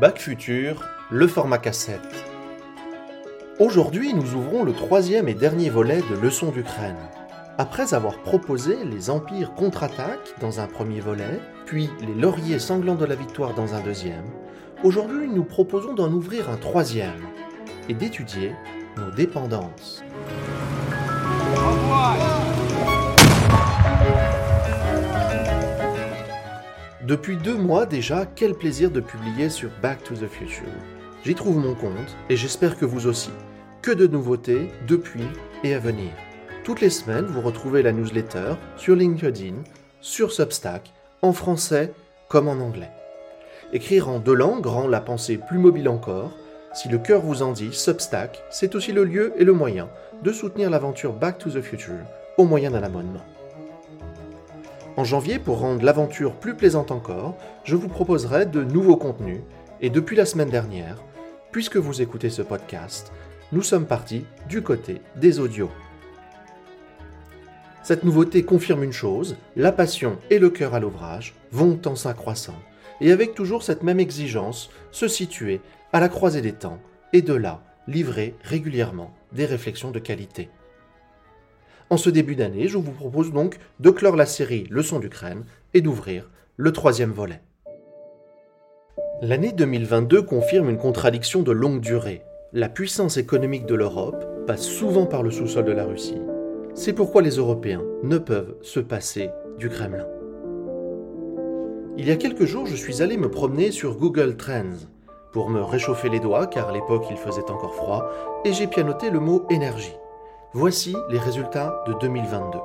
Bac 0.00 0.18
Futur, 0.18 0.84
le 1.08 1.28
format 1.28 1.58
cassette. 1.58 2.00
Aujourd'hui, 3.60 4.12
nous 4.12 4.34
ouvrons 4.34 4.64
le 4.64 4.72
troisième 4.72 5.28
et 5.28 5.34
dernier 5.34 5.70
volet 5.70 6.00
de 6.10 6.16
Leçons 6.16 6.50
d'Ukraine. 6.50 6.98
Après 7.58 7.94
avoir 7.94 8.18
proposé 8.22 8.76
les 8.84 9.08
empires 9.08 9.54
contre-attaquent 9.54 10.34
dans 10.40 10.58
un 10.58 10.66
premier 10.66 10.98
volet, 10.98 11.38
puis 11.64 11.90
les 12.00 12.20
lauriers 12.20 12.58
sanglants 12.58 12.96
de 12.96 13.04
la 13.04 13.14
victoire 13.14 13.54
dans 13.54 13.74
un 13.74 13.80
deuxième, 13.82 14.24
aujourd'hui 14.82 15.28
nous 15.28 15.44
proposons 15.44 15.94
d'en 15.94 16.10
ouvrir 16.10 16.50
un 16.50 16.56
troisième 16.56 17.28
et 17.88 17.94
d'étudier 17.94 18.52
nos 18.96 19.12
dépendances. 19.12 20.02
Depuis 27.06 27.36
deux 27.36 27.56
mois 27.56 27.84
déjà, 27.84 28.24
quel 28.24 28.54
plaisir 28.54 28.90
de 28.90 29.00
publier 29.00 29.50
sur 29.50 29.68
Back 29.82 30.02
to 30.04 30.14
the 30.14 30.26
Future. 30.26 30.64
J'y 31.22 31.34
trouve 31.34 31.58
mon 31.58 31.74
compte 31.74 32.16
et 32.30 32.36
j'espère 32.36 32.78
que 32.78 32.86
vous 32.86 33.06
aussi. 33.06 33.28
Que 33.82 33.90
de 33.90 34.06
nouveautés 34.06 34.70
depuis 34.88 35.24
et 35.64 35.74
à 35.74 35.78
venir. 35.78 36.12
Toutes 36.64 36.80
les 36.80 36.88
semaines, 36.88 37.26
vous 37.26 37.42
retrouvez 37.42 37.82
la 37.82 37.92
newsletter 37.92 38.54
sur 38.78 38.96
LinkedIn, 38.96 39.56
sur 40.00 40.32
Substack, 40.32 40.94
en 41.20 41.34
français 41.34 41.92
comme 42.28 42.48
en 42.48 42.52
anglais. 42.52 42.90
Écrire 43.74 44.08
en 44.08 44.18
deux 44.18 44.32
langues 44.34 44.64
rend 44.64 44.88
la 44.88 45.02
pensée 45.02 45.36
plus 45.36 45.58
mobile 45.58 45.90
encore. 45.90 46.32
Si 46.72 46.88
le 46.88 46.96
cœur 46.96 47.20
vous 47.20 47.42
en 47.42 47.52
dit, 47.52 47.74
Substack, 47.74 48.42
c'est 48.48 48.74
aussi 48.74 48.92
le 48.92 49.04
lieu 49.04 49.34
et 49.36 49.44
le 49.44 49.52
moyen 49.52 49.90
de 50.22 50.32
soutenir 50.32 50.70
l'aventure 50.70 51.12
Back 51.12 51.36
to 51.36 51.50
the 51.50 51.60
Future 51.60 52.00
au 52.38 52.44
moyen 52.44 52.70
d'un 52.70 52.82
abonnement. 52.82 53.33
En 54.96 55.02
janvier, 55.02 55.40
pour 55.40 55.58
rendre 55.58 55.84
l'aventure 55.84 56.36
plus 56.36 56.54
plaisante 56.54 56.92
encore, 56.92 57.36
je 57.64 57.74
vous 57.74 57.88
proposerai 57.88 58.46
de 58.46 58.62
nouveaux 58.62 58.96
contenus 58.96 59.40
et 59.80 59.90
depuis 59.90 60.14
la 60.14 60.24
semaine 60.24 60.50
dernière, 60.50 61.02
puisque 61.50 61.76
vous 61.76 62.00
écoutez 62.00 62.30
ce 62.30 62.42
podcast, 62.42 63.12
nous 63.50 63.62
sommes 63.62 63.86
partis 63.86 64.24
du 64.48 64.62
côté 64.62 65.00
des 65.16 65.40
audios. 65.40 65.70
Cette 67.82 68.04
nouveauté 68.04 68.44
confirme 68.44 68.84
une 68.84 68.92
chose, 68.92 69.36
la 69.56 69.72
passion 69.72 70.16
et 70.30 70.38
le 70.38 70.48
cœur 70.48 70.74
à 70.74 70.80
l'ouvrage 70.80 71.34
vont 71.50 71.80
en 71.86 71.96
s'accroissant, 71.96 72.54
et 73.00 73.10
avec 73.10 73.34
toujours 73.34 73.64
cette 73.64 73.82
même 73.82 74.00
exigence, 74.00 74.70
se 74.92 75.08
situer 75.08 75.60
à 75.92 75.98
la 75.98 76.08
croisée 76.08 76.40
des 76.40 76.52
temps, 76.52 76.78
et 77.12 77.20
de 77.20 77.34
là, 77.34 77.62
livrer 77.88 78.36
régulièrement 78.44 79.12
des 79.32 79.44
réflexions 79.44 79.90
de 79.90 79.98
qualité. 79.98 80.50
En 81.90 81.96
ce 81.96 82.10
début 82.10 82.34
d'année, 82.34 82.68
je 82.68 82.78
vous 82.78 82.92
propose 82.92 83.32
donc 83.32 83.58
de 83.80 83.90
clore 83.90 84.16
la 84.16 84.26
série 84.26 84.66
Leçons 84.70 85.00
d'Ukraine 85.00 85.44
et 85.74 85.80
d'ouvrir 85.80 86.30
le 86.56 86.72
troisième 86.72 87.12
volet. 87.12 87.40
L'année 89.22 89.52
2022 89.52 90.22
confirme 90.22 90.70
une 90.70 90.78
contradiction 90.78 91.42
de 91.42 91.52
longue 91.52 91.80
durée. 91.80 92.22
La 92.52 92.68
puissance 92.68 93.16
économique 93.16 93.66
de 93.66 93.74
l'Europe 93.74 94.46
passe 94.46 94.66
souvent 94.66 95.06
par 95.06 95.22
le 95.22 95.30
sous-sol 95.30 95.64
de 95.64 95.72
la 95.72 95.84
Russie. 95.84 96.20
C'est 96.74 96.92
pourquoi 96.92 97.22
les 97.22 97.36
Européens 97.36 97.82
ne 98.02 98.18
peuvent 98.18 98.56
se 98.62 98.80
passer 98.80 99.30
du 99.58 99.68
Kremlin. 99.68 100.06
Il 101.96 102.08
y 102.08 102.10
a 102.10 102.16
quelques 102.16 102.44
jours, 102.44 102.66
je 102.66 102.74
suis 102.74 103.02
allé 103.02 103.16
me 103.16 103.30
promener 103.30 103.70
sur 103.70 103.96
Google 103.96 104.36
Trends 104.36 104.88
pour 105.32 105.48
me 105.48 105.62
réchauffer 105.62 106.08
les 106.08 106.20
doigts 106.20 106.46
car 106.46 106.68
à 106.68 106.72
l'époque 106.72 107.06
il 107.10 107.16
faisait 107.16 107.50
encore 107.50 107.74
froid 107.74 108.08
et 108.44 108.52
j'ai 108.52 108.66
pianoté 108.66 109.10
le 109.10 109.20
mot 109.20 109.46
énergie. 109.50 109.94
Voici 110.56 110.94
les 111.10 111.18
résultats 111.18 111.82
de 111.88 111.94
2022. 112.00 112.60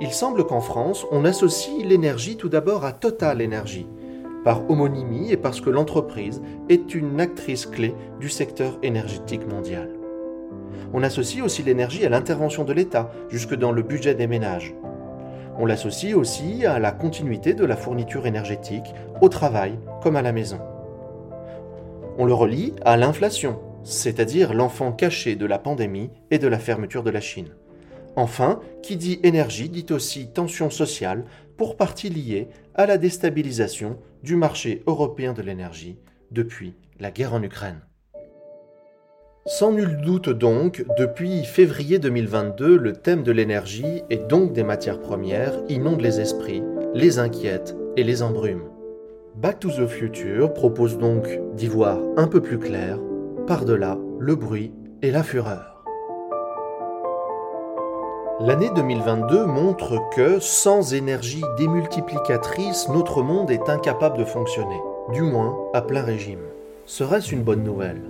Il 0.00 0.12
semble 0.12 0.46
qu'en 0.46 0.62
France, 0.62 1.04
on 1.12 1.26
associe 1.26 1.84
l'énergie 1.84 2.38
tout 2.38 2.48
d'abord 2.48 2.86
à 2.86 2.92
Total 2.92 3.44
Energy, 3.44 3.86
par 4.44 4.70
homonymie 4.70 5.30
et 5.30 5.36
parce 5.36 5.60
que 5.60 5.68
l'entreprise 5.68 6.40
est 6.70 6.94
une 6.94 7.20
actrice 7.20 7.66
clé 7.66 7.94
du 8.18 8.30
secteur 8.30 8.78
énergétique 8.82 9.46
mondial. 9.46 9.90
On 10.94 11.02
associe 11.02 11.44
aussi 11.44 11.62
l'énergie 11.62 12.06
à 12.06 12.08
l'intervention 12.08 12.64
de 12.64 12.72
l'État, 12.72 13.10
jusque 13.28 13.54
dans 13.54 13.72
le 13.72 13.82
budget 13.82 14.14
des 14.14 14.26
ménages. 14.26 14.74
On 15.58 15.66
l'associe 15.66 16.16
aussi 16.16 16.64
à 16.64 16.78
la 16.78 16.92
continuité 16.92 17.52
de 17.52 17.66
la 17.66 17.76
fourniture 17.76 18.26
énergétique, 18.26 18.94
au 19.20 19.28
travail 19.28 19.78
comme 20.02 20.16
à 20.16 20.22
la 20.22 20.32
maison. 20.32 20.60
On 22.16 22.24
le 22.24 22.32
relie 22.32 22.72
à 22.86 22.96
l'inflation, 22.96 23.60
c'est-à-dire 23.86 24.52
l'enfant 24.52 24.92
caché 24.92 25.36
de 25.36 25.46
la 25.46 25.58
pandémie 25.58 26.10
et 26.30 26.38
de 26.38 26.48
la 26.48 26.58
fermeture 26.58 27.04
de 27.04 27.10
la 27.10 27.20
Chine. 27.20 27.54
Enfin, 28.16 28.60
qui 28.82 28.96
dit 28.96 29.20
énergie 29.22 29.68
dit 29.68 29.86
aussi 29.90 30.28
tension 30.32 30.70
sociale, 30.70 31.24
pour 31.56 31.76
partie 31.76 32.10
liée 32.10 32.48
à 32.74 32.84
la 32.86 32.98
déstabilisation 32.98 33.98
du 34.22 34.36
marché 34.36 34.82
européen 34.86 35.32
de 35.32 35.42
l'énergie 35.42 35.98
depuis 36.30 36.74
la 36.98 37.10
guerre 37.10 37.34
en 37.34 37.42
Ukraine. 37.42 37.80
Sans 39.46 39.70
nul 39.70 40.00
doute 40.02 40.28
donc, 40.28 40.84
depuis 40.98 41.44
février 41.44 42.00
2022, 42.00 42.76
le 42.76 42.92
thème 42.94 43.22
de 43.22 43.30
l'énergie 43.30 44.02
et 44.10 44.16
donc 44.16 44.52
des 44.52 44.64
matières 44.64 45.00
premières 45.00 45.54
inonde 45.68 46.00
les 46.00 46.20
esprits, 46.20 46.64
les 46.94 47.20
inquiète 47.20 47.76
et 47.96 48.02
les 48.02 48.22
embrume. 48.22 48.64
Back 49.36 49.60
to 49.60 49.70
the 49.70 49.86
Future 49.86 50.52
propose 50.52 50.98
donc 50.98 51.28
d'y 51.54 51.68
voir 51.68 52.00
un 52.16 52.26
peu 52.26 52.40
plus 52.40 52.58
clair 52.58 52.98
par-delà 53.46 53.96
le 54.18 54.34
bruit 54.34 54.72
et 55.02 55.10
la 55.10 55.22
fureur. 55.22 55.84
L'année 58.40 58.70
2022 58.74 59.46
montre 59.46 59.98
que, 60.14 60.40
sans 60.40 60.92
énergie 60.92 61.44
démultiplicatrice, 61.56 62.88
notre 62.88 63.22
monde 63.22 63.50
est 63.50 63.70
incapable 63.70 64.18
de 64.18 64.24
fonctionner, 64.24 64.80
du 65.12 65.22
moins 65.22 65.56
à 65.72 65.80
plein 65.80 66.02
régime. 66.02 66.40
Serait-ce 66.84 67.32
une 67.32 67.42
bonne 67.42 67.62
nouvelle? 67.62 68.02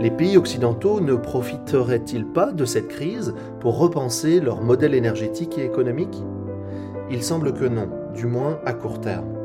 Les 0.00 0.10
pays 0.10 0.36
occidentaux 0.36 1.00
ne 1.00 1.14
profiteraient-ils 1.14 2.26
pas 2.26 2.50
de 2.50 2.64
cette 2.64 2.88
crise 2.88 3.34
pour 3.60 3.78
repenser 3.78 4.40
leur 4.40 4.62
modèle 4.62 4.94
énergétique 4.94 5.58
et 5.58 5.64
économique? 5.64 6.22
Il 7.10 7.22
semble 7.22 7.52
que 7.52 7.64
non, 7.64 7.88
du 8.14 8.26
moins 8.26 8.58
à 8.66 8.72
court 8.72 9.00
terme. 9.00 9.37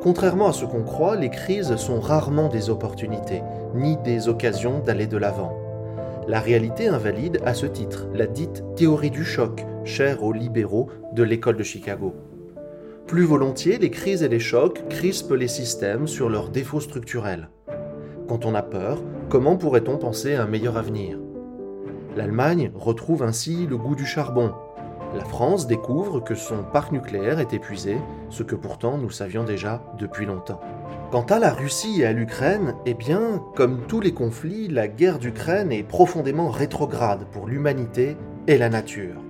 Contrairement 0.00 0.48
à 0.48 0.52
ce 0.52 0.64
qu'on 0.64 0.84
croit, 0.84 1.16
les 1.16 1.28
crises 1.28 1.74
sont 1.76 1.98
rarement 1.98 2.48
des 2.48 2.70
opportunités, 2.70 3.42
ni 3.74 3.96
des 3.98 4.28
occasions 4.28 4.78
d'aller 4.78 5.08
de 5.08 5.16
l'avant. 5.16 5.56
La 6.28 6.38
réalité 6.38 6.88
invalide 6.88 7.40
à 7.44 7.52
ce 7.52 7.66
titre 7.66 8.06
la 8.14 8.26
dite 8.26 8.62
théorie 8.76 9.10
du 9.10 9.24
choc, 9.24 9.66
chère 9.84 10.22
aux 10.22 10.32
libéraux 10.32 10.88
de 11.14 11.22
l'école 11.24 11.56
de 11.56 11.64
Chicago. 11.64 12.14
Plus 13.08 13.24
volontiers, 13.24 13.78
les 13.78 13.90
crises 13.90 14.22
et 14.22 14.28
les 14.28 14.38
chocs 14.38 14.86
crispent 14.88 15.32
les 15.32 15.48
systèmes 15.48 16.06
sur 16.06 16.28
leurs 16.28 16.50
défauts 16.50 16.80
structurels. 16.80 17.48
Quand 18.28 18.44
on 18.44 18.54
a 18.54 18.62
peur, 18.62 19.02
comment 19.30 19.56
pourrait-on 19.56 19.96
penser 19.96 20.34
à 20.34 20.42
un 20.42 20.46
meilleur 20.46 20.76
avenir? 20.76 21.18
L'Allemagne 22.14 22.70
retrouve 22.74 23.22
ainsi 23.22 23.66
le 23.66 23.78
goût 23.78 23.94
du 23.94 24.04
charbon, 24.04 24.52
la 25.14 25.24
France 25.24 25.66
découvre 25.66 26.20
que 26.20 26.34
son 26.34 26.62
parc 26.62 26.92
nucléaire 26.92 27.38
est 27.38 27.54
épuisé, 27.54 27.96
ce 28.28 28.42
que 28.42 28.54
pourtant 28.54 28.98
nous 28.98 29.10
savions 29.10 29.44
déjà 29.44 29.82
depuis 29.98 30.26
longtemps. 30.26 30.60
Quant 31.10 31.24
à 31.24 31.38
la 31.38 31.52
Russie 31.52 32.02
et 32.02 32.06
à 32.06 32.12
l'Ukraine, 32.12 32.74
eh 32.84 32.92
bien, 32.92 33.42
comme 33.56 33.86
tous 33.86 34.00
les 34.00 34.12
conflits, 34.12 34.68
la 34.68 34.86
guerre 34.86 35.18
d'Ukraine 35.18 35.72
est 35.72 35.82
profondément 35.82 36.50
rétrograde 36.50 37.24
pour 37.32 37.46
l'humanité 37.46 38.16
et 38.46 38.58
la 38.58 38.68
nature. 38.68 39.22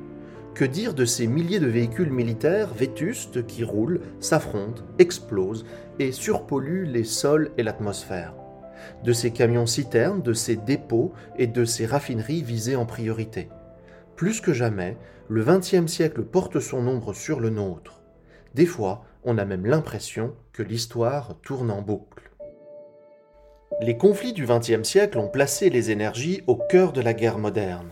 Que 0.55 0.65
dire 0.65 0.95
de 0.95 1.05
ces 1.05 1.29
milliers 1.29 1.61
de 1.61 1.69
véhicules 1.69 2.11
militaires 2.11 2.75
vétustes 2.75 3.47
qui 3.47 3.63
roulent, 3.63 4.01
s'affrontent, 4.19 4.83
explosent 4.99 5.65
et 6.01 6.11
surpolluent 6.11 6.87
les 6.87 7.05
sols 7.05 7.53
et 7.57 7.63
l'atmosphère? 7.63 8.35
De 9.05 9.13
ces 9.13 9.31
camions 9.31 9.67
citernes, 9.67 10.23
de 10.23 10.33
ces 10.33 10.57
dépôts 10.57 11.13
et 11.37 11.47
de 11.47 11.65
ces 11.65 11.87
raffineries 11.87 12.43
visées 12.43 12.75
en 12.75 12.87
priorité 12.87 13.49
plus 14.19 14.41
que 14.41 14.53
jamais, 14.53 14.97
le 15.31 15.45
XXe 15.45 15.87
siècle 15.87 16.23
porte 16.23 16.59
son 16.59 16.87
ombre 16.87 17.13
sur 17.13 17.39
le 17.39 17.51
nôtre. 17.51 18.01
Des 18.55 18.65
fois, 18.65 19.05
on 19.25 19.37
a 19.37 19.45
même 19.45 19.67
l'impression 19.67 20.33
que 20.55 20.63
l'histoire 20.63 21.37
tourne 21.43 21.71
en 21.71 21.83
boucle. 21.83 22.31
Les 23.83 23.99
conflits 23.99 24.33
du 24.33 24.47
XXe 24.47 24.89
siècle 24.89 25.19
ont 25.19 25.29
placé 25.29 25.69
les 25.69 25.91
énergies 25.91 26.43
au 26.47 26.57
cœur 26.57 26.93
de 26.93 27.03
la 27.03 27.13
guerre 27.13 27.39
moderne. 27.39 27.91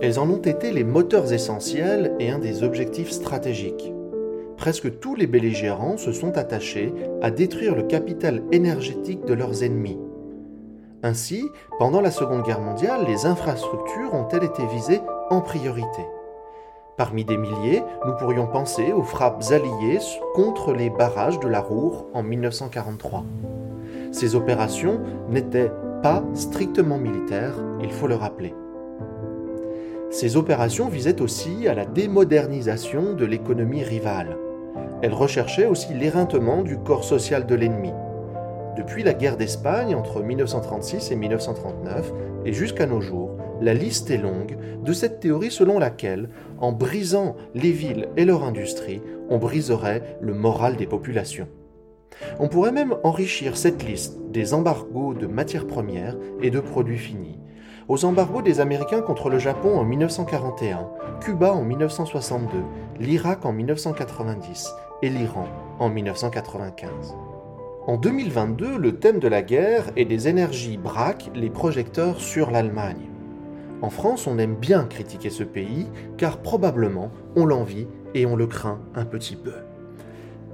Elles 0.00 0.18
en 0.18 0.30
ont 0.30 0.40
été 0.40 0.72
les 0.72 0.84
moteurs 0.84 1.32
essentiels 1.32 2.14
et 2.18 2.30
un 2.30 2.38
des 2.38 2.62
objectifs 2.62 3.10
stratégiques. 3.10 3.92
Presque 4.56 4.98
tous 4.98 5.14
les 5.14 5.26
belligérants 5.26 5.98
se 5.98 6.12
sont 6.12 6.38
attachés 6.38 6.94
à 7.20 7.30
détruire 7.30 7.76
le 7.76 7.82
capital 7.82 8.42
énergétique 8.50 9.24
de 9.26 9.34
leurs 9.34 9.62
ennemis. 9.62 9.98
Ainsi, 11.02 11.44
pendant 11.78 12.00
la 12.00 12.10
Seconde 12.10 12.44
Guerre 12.44 12.62
mondiale, 12.62 13.04
les 13.06 13.26
infrastructures 13.26 14.14
ont-elles 14.14 14.44
été 14.44 14.66
visées 14.66 15.02
en 15.30 15.42
priorité? 15.42 16.02
Parmi 16.98 17.24
des 17.24 17.36
milliers, 17.36 17.84
nous 18.06 18.16
pourrions 18.16 18.48
penser 18.48 18.92
aux 18.92 19.04
frappes 19.04 19.44
alliées 19.52 20.00
contre 20.34 20.72
les 20.72 20.90
barrages 20.90 21.38
de 21.38 21.46
la 21.46 21.60
Roure 21.60 22.08
en 22.12 22.24
1943. 22.24 23.24
Ces 24.10 24.34
opérations 24.34 24.98
n'étaient 25.30 25.70
pas 26.02 26.24
strictement 26.34 26.98
militaires, 26.98 27.54
il 27.80 27.92
faut 27.92 28.08
le 28.08 28.16
rappeler. 28.16 28.52
Ces 30.10 30.36
opérations 30.36 30.88
visaient 30.88 31.22
aussi 31.22 31.68
à 31.68 31.74
la 31.74 31.86
démodernisation 31.86 33.14
de 33.14 33.24
l'économie 33.24 33.84
rivale. 33.84 34.36
Elles 35.00 35.14
recherchaient 35.14 35.66
aussi 35.66 35.94
l'éreintement 35.94 36.62
du 36.62 36.78
corps 36.78 37.04
social 37.04 37.46
de 37.46 37.54
l'ennemi. 37.54 37.92
Depuis 38.76 39.04
la 39.04 39.14
guerre 39.14 39.36
d'Espagne 39.36 39.94
entre 39.94 40.20
1936 40.20 41.12
et 41.12 41.16
1939 41.16 42.12
et 42.44 42.52
jusqu'à 42.52 42.86
nos 42.86 43.00
jours, 43.00 43.37
la 43.60 43.74
liste 43.74 44.10
est 44.10 44.18
longue 44.18 44.56
de 44.84 44.92
cette 44.92 45.20
théorie 45.20 45.50
selon 45.50 45.78
laquelle, 45.78 46.30
en 46.58 46.72
brisant 46.72 47.36
les 47.54 47.72
villes 47.72 48.08
et 48.16 48.24
leur 48.24 48.44
industrie, 48.44 49.00
on 49.28 49.38
briserait 49.38 50.18
le 50.20 50.34
moral 50.34 50.76
des 50.76 50.86
populations. 50.86 51.48
On 52.38 52.48
pourrait 52.48 52.72
même 52.72 52.96
enrichir 53.04 53.56
cette 53.56 53.84
liste 53.84 54.18
des 54.30 54.54
embargos 54.54 55.14
de 55.14 55.26
matières 55.26 55.66
premières 55.66 56.16
et 56.42 56.50
de 56.50 56.60
produits 56.60 56.98
finis, 56.98 57.38
aux 57.88 58.04
embargos 58.04 58.42
des 58.42 58.60
Américains 58.60 59.00
contre 59.00 59.30
le 59.30 59.38
Japon 59.38 59.78
en 59.78 59.84
1941, 59.84 60.88
Cuba 61.20 61.52
en 61.52 61.64
1962, 61.64 62.58
l'Irak 63.00 63.44
en 63.44 63.52
1990 63.52 64.68
et 65.02 65.08
l'Iran 65.08 65.46
en 65.78 65.88
1995. 65.88 67.14
En 67.86 67.96
2022, 67.96 68.76
le 68.76 68.98
thème 68.98 69.18
de 69.18 69.28
la 69.28 69.40
guerre 69.40 69.90
et 69.96 70.04
des 70.04 70.28
énergies 70.28 70.76
braque 70.76 71.30
les 71.34 71.48
projecteurs 71.48 72.20
sur 72.20 72.50
l'Allemagne. 72.50 73.17
En 73.80 73.90
France, 73.90 74.26
on 74.26 74.38
aime 74.38 74.56
bien 74.56 74.84
critiquer 74.84 75.30
ce 75.30 75.44
pays, 75.44 75.86
car 76.16 76.38
probablement 76.38 77.10
on 77.36 77.46
l'envie 77.46 77.86
et 78.14 78.26
on 78.26 78.34
le 78.34 78.46
craint 78.46 78.80
un 78.94 79.04
petit 79.04 79.36
peu. 79.36 79.52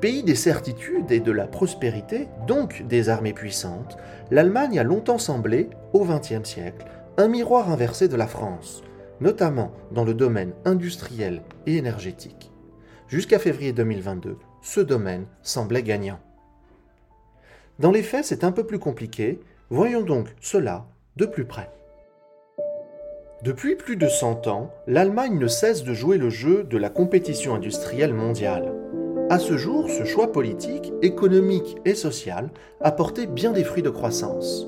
Pays 0.00 0.22
des 0.22 0.34
certitudes 0.34 1.10
et 1.10 1.20
de 1.20 1.32
la 1.32 1.46
prospérité, 1.46 2.28
donc 2.46 2.84
des 2.86 3.08
armées 3.08 3.32
puissantes, 3.32 3.96
l'Allemagne 4.30 4.78
a 4.78 4.82
longtemps 4.82 5.18
semblé, 5.18 5.70
au 5.94 6.04
XXe 6.04 6.46
siècle, 6.46 6.84
un 7.16 7.28
miroir 7.28 7.70
inversé 7.70 8.08
de 8.08 8.16
la 8.16 8.26
France, 8.26 8.82
notamment 9.20 9.72
dans 9.92 10.04
le 10.04 10.12
domaine 10.12 10.52
industriel 10.66 11.42
et 11.66 11.76
énergétique. 11.76 12.52
Jusqu'à 13.08 13.38
février 13.38 13.72
2022, 13.72 14.36
ce 14.60 14.80
domaine 14.80 15.26
semblait 15.42 15.82
gagnant. 15.82 16.18
Dans 17.78 17.90
les 17.90 18.02
faits, 18.02 18.26
c'est 18.26 18.44
un 18.44 18.52
peu 18.52 18.64
plus 18.64 18.78
compliqué, 18.78 19.40
voyons 19.70 20.02
donc 20.02 20.28
cela 20.40 20.86
de 21.16 21.24
plus 21.24 21.44
près. 21.46 21.70
Depuis 23.44 23.76
plus 23.76 23.96
de 23.96 24.08
100 24.08 24.46
ans, 24.46 24.70
l'Allemagne 24.86 25.38
ne 25.38 25.48
cesse 25.48 25.84
de 25.84 25.92
jouer 25.92 26.16
le 26.16 26.30
jeu 26.30 26.64
de 26.64 26.78
la 26.78 26.88
compétition 26.88 27.54
industrielle 27.54 28.14
mondiale. 28.14 28.72
À 29.28 29.38
ce 29.38 29.58
jour, 29.58 29.90
ce 29.90 30.06
choix 30.06 30.32
politique, 30.32 30.94
économique 31.02 31.76
et 31.84 31.94
social 31.94 32.48
a 32.80 32.90
porté 32.90 33.26
bien 33.26 33.52
des 33.52 33.62
fruits 33.62 33.82
de 33.82 33.90
croissance. 33.90 34.66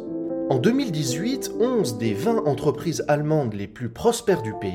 En 0.50 0.58
2018, 0.58 1.52
11 1.58 1.96
des 1.96 2.12
20 2.12 2.44
entreprises 2.44 3.02
allemandes 3.08 3.54
les 3.54 3.66
plus 3.66 3.88
prospères 3.88 4.42
du 4.42 4.52
pays 4.52 4.74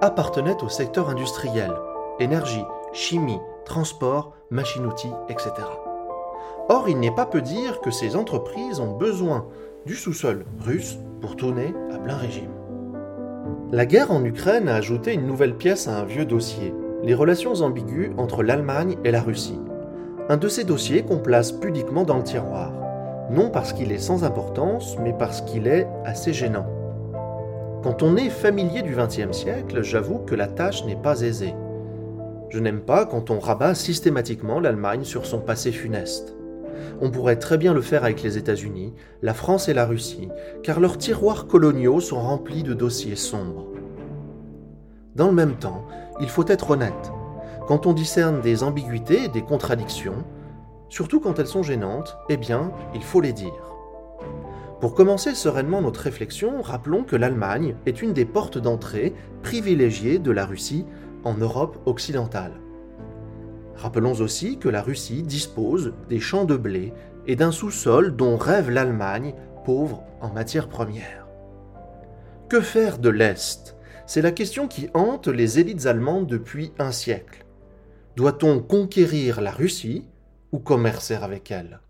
appartenaient 0.00 0.62
au 0.62 0.70
secteur 0.70 1.10
industriel, 1.10 1.72
énergie, 2.20 2.64
chimie, 2.94 3.40
transport, 3.66 4.34
machines-outils, 4.48 5.12
etc. 5.28 5.50
Or, 6.70 6.88
il 6.88 6.98
n'est 6.98 7.14
pas 7.14 7.26
peu 7.26 7.42
dire 7.42 7.82
que 7.82 7.90
ces 7.90 8.16
entreprises 8.16 8.80
ont 8.80 8.96
besoin 8.96 9.46
du 9.84 9.94
sous-sol 9.94 10.46
russe 10.58 10.96
pour 11.20 11.36
tourner 11.36 11.74
à 11.92 11.98
plein 11.98 12.16
régime. 12.16 12.48
La 13.72 13.86
guerre 13.86 14.12
en 14.12 14.22
Ukraine 14.22 14.68
a 14.68 14.74
ajouté 14.74 15.14
une 15.14 15.26
nouvelle 15.26 15.56
pièce 15.56 15.88
à 15.88 15.96
un 15.96 16.04
vieux 16.04 16.26
dossier, 16.26 16.74
les 17.02 17.14
relations 17.14 17.54
ambiguës 17.54 18.10
entre 18.18 18.42
l'Allemagne 18.42 18.98
et 19.02 19.10
la 19.10 19.22
Russie. 19.22 19.58
Un 20.28 20.36
de 20.36 20.46
ces 20.46 20.64
dossiers 20.64 21.04
qu'on 21.04 21.16
place 21.16 21.52
pudiquement 21.52 22.04
dans 22.04 22.18
le 22.18 22.22
tiroir, 22.22 22.70
non 23.30 23.48
parce 23.48 23.72
qu'il 23.72 23.90
est 23.90 23.96
sans 23.96 24.24
importance, 24.24 24.98
mais 25.02 25.14
parce 25.18 25.40
qu'il 25.40 25.66
est 25.66 25.88
assez 26.04 26.34
gênant. 26.34 26.66
Quand 27.82 28.02
on 28.02 28.18
est 28.18 28.28
familier 28.28 28.82
du 28.82 28.94
XXe 28.94 29.34
siècle, 29.34 29.82
j'avoue 29.82 30.18
que 30.18 30.34
la 30.34 30.48
tâche 30.48 30.84
n'est 30.84 30.94
pas 30.94 31.22
aisée. 31.22 31.54
Je 32.50 32.58
n'aime 32.58 32.82
pas 32.82 33.06
quand 33.06 33.30
on 33.30 33.38
rabat 33.38 33.74
systématiquement 33.74 34.60
l'Allemagne 34.60 35.04
sur 35.04 35.24
son 35.24 35.38
passé 35.38 35.72
funeste. 35.72 36.36
On 37.04 37.10
pourrait 37.10 37.40
très 37.40 37.58
bien 37.58 37.74
le 37.74 37.80
faire 37.80 38.04
avec 38.04 38.22
les 38.22 38.38
États-Unis, 38.38 38.94
la 39.22 39.34
France 39.34 39.68
et 39.68 39.74
la 39.74 39.86
Russie, 39.86 40.28
car 40.62 40.78
leurs 40.78 40.98
tiroirs 40.98 41.48
coloniaux 41.48 41.98
sont 41.98 42.20
remplis 42.20 42.62
de 42.62 42.74
dossiers 42.74 43.16
sombres. 43.16 43.66
Dans 45.16 45.26
le 45.26 45.32
même 45.32 45.56
temps, 45.56 45.84
il 46.20 46.28
faut 46.28 46.46
être 46.46 46.70
honnête. 46.70 47.10
Quand 47.66 47.86
on 47.86 47.92
discerne 47.92 48.40
des 48.40 48.62
ambiguïtés 48.62 49.24
et 49.24 49.28
des 49.28 49.42
contradictions, 49.42 50.24
surtout 50.88 51.18
quand 51.18 51.40
elles 51.40 51.48
sont 51.48 51.64
gênantes, 51.64 52.16
eh 52.28 52.36
bien, 52.36 52.70
il 52.94 53.02
faut 53.02 53.20
les 53.20 53.32
dire. 53.32 53.74
Pour 54.80 54.94
commencer 54.94 55.34
sereinement 55.34 55.82
notre 55.82 56.02
réflexion, 56.02 56.62
rappelons 56.62 57.02
que 57.02 57.16
l'Allemagne 57.16 57.74
est 57.84 58.00
une 58.00 58.12
des 58.12 58.24
portes 58.24 58.58
d'entrée 58.58 59.12
privilégiées 59.42 60.20
de 60.20 60.30
la 60.30 60.46
Russie 60.46 60.86
en 61.24 61.34
Europe 61.34 61.78
occidentale. 61.84 62.52
Rappelons 63.76 64.20
aussi 64.20 64.58
que 64.58 64.68
la 64.68 64.82
Russie 64.82 65.22
dispose 65.22 65.92
des 66.08 66.20
champs 66.20 66.44
de 66.44 66.56
blé 66.56 66.92
et 67.26 67.36
d'un 67.36 67.52
sous-sol 67.52 68.16
dont 68.16 68.36
rêve 68.36 68.70
l'Allemagne, 68.70 69.34
pauvre 69.64 70.04
en 70.20 70.28
matières 70.28 70.68
premières. 70.68 71.26
Que 72.48 72.60
faire 72.60 72.98
de 72.98 73.08
l'Est? 73.08 73.76
C'est 74.06 74.22
la 74.22 74.32
question 74.32 74.68
qui 74.68 74.88
hante 74.94 75.28
les 75.28 75.58
élites 75.58 75.86
allemandes 75.86 76.26
depuis 76.26 76.72
un 76.78 76.92
siècle. 76.92 77.44
Doit-on 78.16 78.60
conquérir 78.60 79.40
la 79.40 79.52
Russie 79.52 80.06
ou 80.50 80.58
commercer 80.58 81.14
avec 81.14 81.50
elle? 81.50 81.80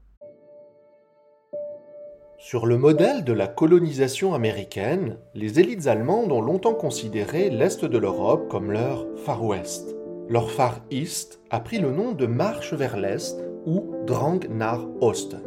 Sur 2.39 2.67
le 2.67 2.77
modèle 2.77 3.25
de 3.25 3.33
la 3.33 3.47
colonisation 3.47 4.35
américaine, 4.35 5.17
les 5.35 5.59
élites 5.61 5.87
allemandes 5.87 6.33
ont 6.33 6.43
longtemps 6.43 6.75
considéré 6.75 7.51
l'Est 7.51 7.85
de 7.85 7.99
l'Europe 7.99 8.49
comme 8.49 8.71
leur 8.71 9.07
Far 9.25 9.45
West 9.45 9.97
leur 10.33 10.51
Far 10.51 10.81
East 10.91 11.41
a 11.51 11.61
pris 11.61 11.79
le 11.79 11.93
nom 11.93 12.13
de 12.13 12.25
Marche 12.25 12.73
vers 12.73 12.97
l'Est 12.97 13.39
ou 13.67 13.93
Drang 14.07 14.41
nach 14.49 14.81
Osten. 15.03 15.43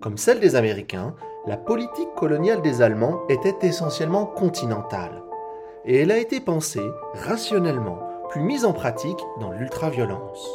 Comme 0.00 0.16
celle 0.16 0.40
des 0.40 0.56
Américains, 0.56 1.14
la 1.46 1.58
politique 1.58 2.14
coloniale 2.16 2.62
des 2.62 2.80
Allemands 2.80 3.20
était 3.28 3.58
essentiellement 3.60 4.24
continentale, 4.24 5.22
et 5.84 5.98
elle 5.98 6.10
a 6.10 6.16
été 6.16 6.40
pensée 6.40 6.80
rationnellement, 7.12 7.98
puis 8.30 8.40
mise 8.40 8.64
en 8.64 8.72
pratique 8.72 9.20
dans 9.40 9.52
l'ultraviolence. 9.52 10.48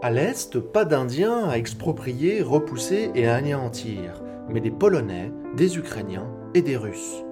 À 0.00 0.10
l'Est, 0.10 0.58
pas 0.58 0.86
d'Indiens 0.86 1.50
à 1.50 1.58
exproprier, 1.58 2.40
repousser 2.40 3.10
et 3.14 3.28
anéantir, 3.28 4.22
mais 4.48 4.60
des 4.60 4.70
Polonais, 4.70 5.30
des 5.54 5.76
Ukrainiens 5.76 6.30
et 6.54 6.62
des 6.62 6.78
Russes. 6.78 7.22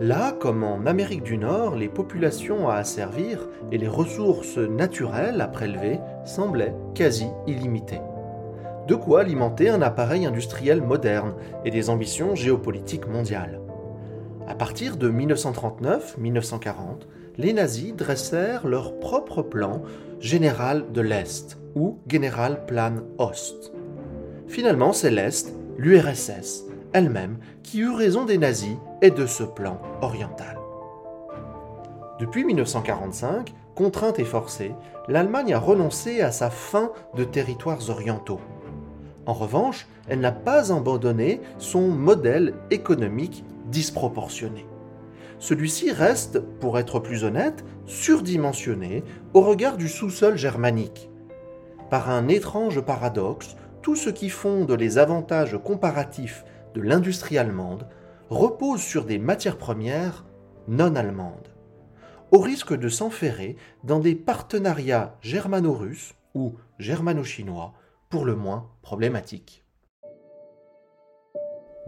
Là, 0.00 0.32
comme 0.32 0.64
en 0.64 0.86
Amérique 0.86 1.24
du 1.24 1.36
Nord, 1.36 1.76
les 1.76 1.90
populations 1.90 2.70
à 2.70 2.76
asservir 2.76 3.46
et 3.70 3.76
les 3.76 3.86
ressources 3.86 4.56
naturelles 4.56 5.42
à 5.42 5.46
prélever 5.46 6.00
semblaient 6.24 6.74
quasi 6.94 7.26
illimitées. 7.46 8.00
De 8.88 8.94
quoi 8.94 9.20
alimenter 9.20 9.68
un 9.68 9.82
appareil 9.82 10.24
industriel 10.24 10.80
moderne 10.80 11.34
et 11.66 11.70
des 11.70 11.90
ambitions 11.90 12.34
géopolitiques 12.34 13.08
mondiales. 13.08 13.60
À 14.48 14.54
partir 14.54 14.96
de 14.96 15.10
1939-1940, 15.10 17.02
les 17.36 17.52
nazis 17.52 17.94
dressèrent 17.94 18.66
leur 18.66 18.98
propre 19.00 19.42
plan 19.42 19.82
général 20.18 20.92
de 20.92 21.02
l'Est, 21.02 21.58
ou 21.74 21.98
Generalplan 22.08 23.02
Ost. 23.18 23.74
Finalement, 24.48 24.94
c'est 24.94 25.10
l'Est, 25.10 25.52
l'URSS, 25.76 26.69
elle-même 26.92 27.38
qui 27.62 27.80
eut 27.80 27.92
raison 27.92 28.24
des 28.24 28.38
nazis 28.38 28.76
et 29.02 29.10
de 29.10 29.26
ce 29.26 29.42
plan 29.42 29.80
oriental. 30.02 30.58
Depuis 32.18 32.44
1945, 32.44 33.54
contrainte 33.74 34.18
et 34.18 34.24
forcée, 34.24 34.74
l'Allemagne 35.08 35.54
a 35.54 35.58
renoncé 35.58 36.20
à 36.20 36.32
sa 36.32 36.50
fin 36.50 36.92
de 37.16 37.24
territoires 37.24 37.88
orientaux. 37.88 38.40
En 39.26 39.32
revanche, 39.32 39.86
elle 40.08 40.20
n'a 40.20 40.32
pas 40.32 40.72
abandonné 40.72 41.40
son 41.58 41.88
modèle 41.88 42.54
économique 42.70 43.44
disproportionné. 43.66 44.66
Celui-ci 45.38 45.92
reste, 45.92 46.40
pour 46.40 46.78
être 46.78 46.98
plus 46.98 47.24
honnête, 47.24 47.64
surdimensionné 47.86 49.02
au 49.32 49.40
regard 49.40 49.78
du 49.78 49.88
sous-sol 49.88 50.36
germanique. 50.36 51.08
Par 51.88 52.10
un 52.10 52.28
étrange 52.28 52.80
paradoxe, 52.82 53.56
tout 53.80 53.96
ce 53.96 54.10
qui 54.10 54.28
fonde 54.28 54.70
les 54.72 54.98
avantages 54.98 55.58
comparatifs 55.64 56.44
de 56.74 56.80
l'industrie 56.80 57.38
allemande 57.38 57.88
repose 58.28 58.80
sur 58.80 59.04
des 59.04 59.18
matières 59.18 59.58
premières 59.58 60.24
non 60.68 60.94
allemandes, 60.94 61.48
au 62.30 62.38
risque 62.38 62.76
de 62.76 62.88
s'enferrer 62.88 63.56
dans 63.82 63.98
des 63.98 64.14
partenariats 64.14 65.16
germano-russes 65.20 66.14
ou 66.34 66.54
germano-chinois 66.78 67.72
pour 68.08 68.24
le 68.24 68.36
moins 68.36 68.70
problématiques. 68.82 69.64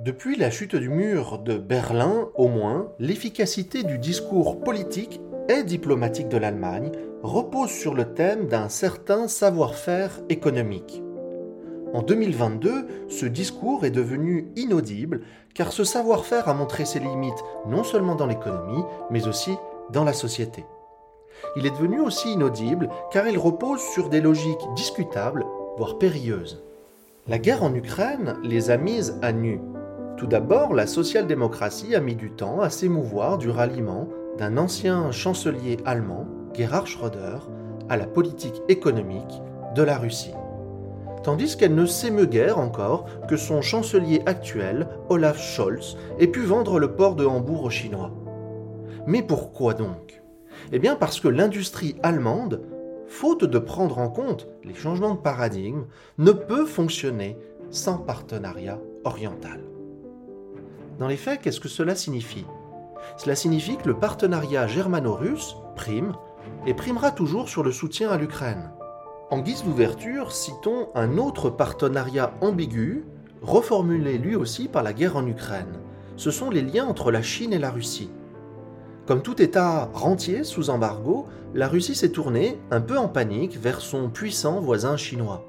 Depuis 0.00 0.36
la 0.36 0.50
chute 0.50 0.74
du 0.74 0.88
mur 0.88 1.38
de 1.38 1.58
Berlin, 1.58 2.28
au 2.34 2.48
moins, 2.48 2.92
l'efficacité 2.98 3.84
du 3.84 3.98
discours 3.98 4.60
politique 4.60 5.20
et 5.48 5.62
diplomatique 5.62 6.28
de 6.28 6.38
l'Allemagne 6.38 6.90
repose 7.22 7.70
sur 7.70 7.94
le 7.94 8.12
thème 8.14 8.48
d'un 8.48 8.68
certain 8.68 9.28
savoir-faire 9.28 10.20
économique. 10.28 11.02
En 11.94 12.00
2022, 12.00 13.08
ce 13.08 13.26
discours 13.26 13.84
est 13.84 13.90
devenu 13.90 14.50
inaudible 14.56 15.20
car 15.54 15.72
ce 15.72 15.84
savoir-faire 15.84 16.48
a 16.48 16.54
montré 16.54 16.86
ses 16.86 17.00
limites 17.00 17.44
non 17.68 17.84
seulement 17.84 18.14
dans 18.14 18.26
l'économie, 18.26 18.82
mais 19.10 19.28
aussi 19.28 19.52
dans 19.90 20.04
la 20.04 20.14
société. 20.14 20.64
Il 21.56 21.66
est 21.66 21.70
devenu 21.70 22.00
aussi 22.00 22.32
inaudible 22.32 22.88
car 23.10 23.28
il 23.28 23.36
repose 23.36 23.80
sur 23.80 24.08
des 24.08 24.22
logiques 24.22 24.66
discutables, 24.74 25.44
voire 25.76 25.98
périlleuses. 25.98 26.62
La 27.28 27.38
guerre 27.38 27.62
en 27.62 27.74
Ukraine 27.74 28.36
les 28.42 28.70
a 28.70 28.78
mises 28.78 29.18
à 29.20 29.32
nu. 29.32 29.60
Tout 30.16 30.26
d'abord, 30.26 30.72
la 30.72 30.86
social-démocratie 30.86 31.94
a 31.94 32.00
mis 32.00 32.16
du 32.16 32.30
temps 32.30 32.60
à 32.60 32.70
s'émouvoir 32.70 33.36
du 33.36 33.50
ralliement 33.50 34.08
d'un 34.38 34.56
ancien 34.56 35.10
chancelier 35.10 35.76
allemand, 35.84 36.26
Gerhard 36.54 36.86
Schröder, 36.86 37.38
à 37.90 37.98
la 37.98 38.06
politique 38.06 38.62
économique 38.68 39.42
de 39.74 39.82
la 39.82 39.98
Russie. 39.98 40.34
Tandis 41.22 41.56
qu'elle 41.56 41.74
ne 41.74 41.86
s'émeut 41.86 42.26
guère 42.26 42.58
encore 42.58 43.06
que 43.28 43.36
son 43.36 43.62
chancelier 43.62 44.22
actuel, 44.26 44.88
Olaf 45.08 45.40
Scholz, 45.40 45.96
ait 46.18 46.26
pu 46.26 46.40
vendre 46.40 46.80
le 46.80 46.94
port 46.94 47.14
de 47.14 47.24
Hambourg 47.24 47.62
aux 47.62 47.70
Chinois. 47.70 48.10
Mais 49.06 49.22
pourquoi 49.22 49.74
donc? 49.74 50.20
Eh 50.72 50.78
bien 50.78 50.96
parce 50.96 51.20
que 51.20 51.28
l'industrie 51.28 51.96
allemande, 52.02 52.62
faute 53.06 53.44
de 53.44 53.58
prendre 53.58 53.98
en 53.98 54.08
compte 54.08 54.48
les 54.64 54.74
changements 54.74 55.14
de 55.14 55.20
paradigme, 55.20 55.84
ne 56.18 56.32
peut 56.32 56.66
fonctionner 56.66 57.36
sans 57.70 57.98
partenariat 57.98 58.78
oriental. 59.04 59.60
Dans 60.98 61.08
les 61.08 61.16
faits, 61.16 61.40
qu'est-ce 61.40 61.60
que 61.60 61.68
cela 61.68 61.94
signifie? 61.94 62.46
Cela 63.16 63.34
signifie 63.34 63.76
que 63.76 63.88
le 63.88 63.98
partenariat 63.98 64.66
germano-russe 64.66 65.56
prime 65.76 66.14
et 66.66 66.74
primera 66.74 67.10
toujours 67.10 67.48
sur 67.48 67.62
le 67.62 67.72
soutien 67.72 68.10
à 68.10 68.16
l'Ukraine. 68.16 68.70
En 69.32 69.38
guise 69.38 69.64
d'ouverture, 69.64 70.30
citons 70.30 70.90
un 70.94 71.16
autre 71.16 71.48
partenariat 71.48 72.34
ambigu, 72.42 73.06
reformulé 73.40 74.18
lui 74.18 74.36
aussi 74.36 74.68
par 74.68 74.82
la 74.82 74.92
guerre 74.92 75.16
en 75.16 75.26
Ukraine. 75.26 75.80
Ce 76.18 76.30
sont 76.30 76.50
les 76.50 76.60
liens 76.60 76.84
entre 76.84 77.10
la 77.10 77.22
Chine 77.22 77.54
et 77.54 77.58
la 77.58 77.70
Russie. 77.70 78.10
Comme 79.06 79.22
tout 79.22 79.40
État 79.40 79.88
rentier 79.94 80.44
sous 80.44 80.68
embargo, 80.68 81.28
la 81.54 81.66
Russie 81.66 81.94
s'est 81.94 82.10
tournée, 82.10 82.60
un 82.70 82.82
peu 82.82 82.98
en 82.98 83.08
panique, 83.08 83.58
vers 83.58 83.80
son 83.80 84.10
puissant 84.10 84.60
voisin 84.60 84.98
chinois. 84.98 85.46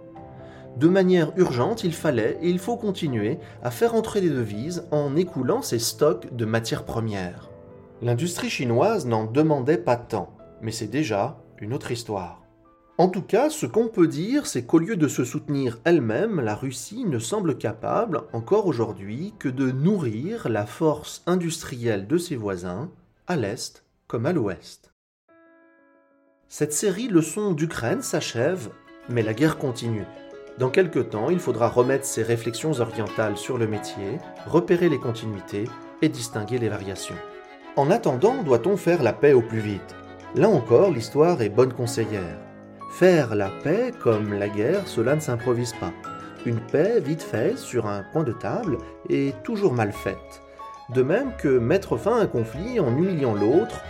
De 0.78 0.88
manière 0.88 1.34
urgente, 1.36 1.84
il 1.84 1.94
fallait 1.94 2.38
et 2.42 2.48
il 2.48 2.60
faut 2.60 2.78
continuer 2.78 3.38
à 3.64 3.70
faire 3.70 3.96
entrer 3.96 4.22
des 4.22 4.30
devises 4.30 4.88
en 4.92 5.18
écoulant 5.18 5.62
ses 5.62 5.80
stocks 5.80 6.34
de 6.34 6.46
matières 6.46 6.86
premières. 6.86 7.50
L'industrie 8.02 8.50
chinoise 8.50 9.06
n'en 9.06 9.26
demandait 9.26 9.76
pas 9.76 9.98
tant, 9.98 10.30
mais 10.62 10.72
c'est 10.72 10.88
déjà 10.88 11.38
une 11.60 11.74
autre 11.74 11.92
histoire. 11.92 12.43
En 13.00 13.08
tout 13.08 13.24
cas, 13.24 13.50
ce 13.50 13.66
qu'on 13.66 13.88
peut 13.88 14.08
dire, 14.08 14.46
c'est 14.46 14.66
qu'au 14.66 14.78
lieu 14.78 14.96
de 14.96 15.08
se 15.08 15.24
soutenir 15.24 15.80
elle-même, 15.84 16.40
la 16.40 16.54
Russie 16.54 17.06
ne 17.06 17.18
semble 17.18 17.58
capable, 17.58 18.22
encore 18.34 18.68
aujourd'hui, 18.68 19.34
que 19.40 19.50
de 19.50 19.72
nourrir 19.72 20.48
la 20.48 20.68
force 20.68 21.24
industrielle 21.26 22.06
de 22.06 22.20
ses 22.20 22.36
voisins, 22.36 22.92
à 23.26 23.36
l'Est 23.36 23.84
comme 24.08 24.28
à 24.28 24.32
l'Ouest. 24.32 24.94
Cette 26.48 26.74
série 26.74 27.08
Leçons 27.08 27.54
d'Ukraine 27.54 28.04
s'achève, 28.04 28.70
mais 29.10 29.24
la 29.24 29.34
guerre 29.34 29.58
continue. 29.58 30.06
Dans 30.60 30.70
quelque 30.70 31.00
temps, 31.00 31.32
il 31.32 31.40
faudra 31.40 31.70
remettre 31.70 32.06
ses 32.06 32.22
réflexions 32.22 32.80
orientales 32.80 33.38
sur 33.38 33.58
le 33.58 33.66
métier, 33.66 34.20
repérer 34.46 34.88
les 34.88 35.00
continuités 35.00 35.64
et 36.04 36.10
distinguer 36.10 36.60
les 36.60 36.70
variations. 36.70 37.18
En 37.76 37.90
attendant, 37.90 38.44
doit-on 38.44 38.78
faire 38.78 39.02
la 39.02 39.14
paix 39.14 39.34
au 39.34 39.42
plus 39.42 39.62
vite? 39.62 39.96
Là 40.36 40.48
encore, 40.48 40.92
l'histoire 40.92 41.42
est 41.42 41.50
bonne 41.50 41.74
conseillère. 41.74 42.53
Faire 42.94 43.34
la 43.34 43.50
paix 43.50 43.92
comme 44.04 44.36
la 44.36 44.48
guerre, 44.48 44.88
cela 44.88 45.16
ne 45.16 45.20
s'improvise 45.20 45.74
pas. 45.74 45.92
Une 46.46 46.60
paix 46.60 47.00
vite 47.00 47.24
faite 47.24 47.58
sur 47.58 47.88
un 47.88 48.04
point 48.04 48.24
de 48.24 48.34
table 48.34 48.78
est 49.10 49.42
toujours 49.42 49.74
mal 49.74 49.92
faite. 49.92 50.44
De 50.94 51.02
même 51.02 51.36
que 51.38 51.48
mettre 51.48 51.98
fin 51.98 52.20
à 52.20 52.22
un 52.22 52.28
conflit 52.28 52.80
en 52.80 52.96
humiliant 52.96 53.34
l'autre 53.34 53.82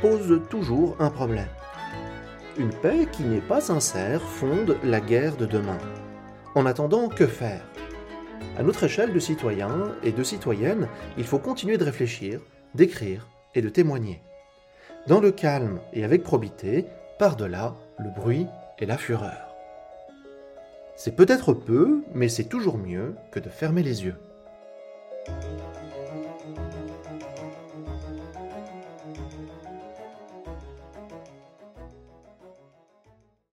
pose 0.00 0.40
toujours 0.50 0.96
un 0.98 1.08
problème. 1.08 1.46
Une 2.58 2.70
paix 2.70 3.06
qui 3.12 3.22
n'est 3.22 3.40
pas 3.40 3.60
sincère 3.60 4.20
fonde 4.20 4.76
la 4.82 5.00
guerre 5.00 5.36
de 5.36 5.46
demain. 5.46 5.78
En 6.56 6.66
attendant, 6.66 7.06
que 7.06 7.28
faire? 7.28 7.62
À 8.58 8.64
notre 8.64 8.82
échelle 8.82 9.12
de 9.12 9.20
citoyens 9.20 9.92
et 10.02 10.10
de 10.10 10.22
citoyennes, 10.24 10.88
il 11.16 11.24
faut 11.24 11.38
continuer 11.38 11.78
de 11.78 11.84
réfléchir, 11.84 12.40
d'écrire 12.74 13.28
et 13.54 13.62
de 13.62 13.68
témoigner. 13.68 14.20
Dans 15.06 15.20
le 15.20 15.30
calme 15.30 15.78
et 15.92 16.02
avec 16.02 16.24
probité, 16.24 16.86
par-delà 17.20 17.76
le 17.98 18.10
bruit 18.10 18.46
et 18.78 18.86
la 18.86 18.98
fureur. 18.98 19.54
C'est 20.96 21.16
peut-être 21.16 21.52
peu, 21.52 22.02
mais 22.14 22.28
c'est 22.28 22.44
toujours 22.44 22.78
mieux 22.78 23.16
que 23.30 23.40
de 23.40 23.48
fermer 23.48 23.82
les 23.82 24.04
yeux. 24.04 24.16